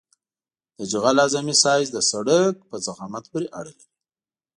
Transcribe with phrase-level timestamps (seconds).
[0.77, 3.87] د جغل اعظمي سایز د سرک په ضخامت پورې اړه لري